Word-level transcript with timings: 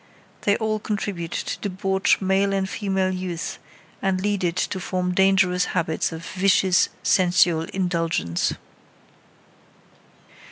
They 0.45 0.57
all 0.57 0.79
contribute 0.79 1.29
to 1.31 1.59
debauch 1.59 2.21
male 2.21 2.53
and 2.53 2.67
female 2.67 3.11
youth 3.11 3.59
and 4.01 4.19
lead 4.19 4.43
it 4.43 4.55
to 4.55 4.79
form 4.79 5.13
dangerous 5.13 5.65
habits 5.77 6.11
of 6.11 6.25
vicious 6.25 6.89
sensual 7.03 7.65
indulgence. 7.65 8.55